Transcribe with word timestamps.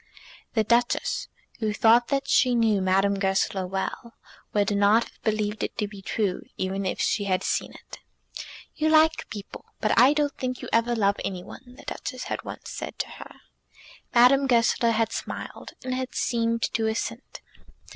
The 0.55 0.63
Duchess, 0.63 1.27
who 1.59 1.73
thought 1.73 2.07
that 2.07 2.27
she 2.27 2.55
knew 2.55 2.81
Madame 2.81 3.19
Goesler 3.19 3.67
well, 3.67 4.15
would 4.51 4.75
not 4.75 5.03
have 5.03 5.21
believed 5.21 5.61
it 5.63 5.77
to 5.77 5.87
be 5.87 6.01
true, 6.01 6.41
even 6.57 6.87
if 6.87 6.99
she 6.99 7.25
had 7.25 7.43
seen 7.43 7.71
it. 7.73 7.99
"You 8.73 8.89
like 8.89 9.29
people, 9.29 9.63
but 9.79 9.95
I 9.99 10.13
don't 10.13 10.35
think 10.35 10.59
you 10.63 10.69
ever 10.73 10.95
love 10.95 11.17
any 11.23 11.43
one," 11.43 11.75
the 11.77 11.83
Duchess 11.83 12.23
had 12.23 12.43
once 12.43 12.71
said 12.71 12.97
to 12.97 13.09
her. 13.21 13.35
Madame 14.11 14.47
Goesler 14.47 14.89
had 14.93 15.11
smiled, 15.11 15.73
and 15.83 15.93
had 15.93 16.15
seemed 16.15 16.63
to 16.73 16.87
assent. 16.87 17.41